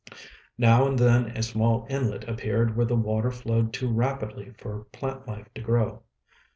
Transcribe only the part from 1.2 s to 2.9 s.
a small inlet appeared where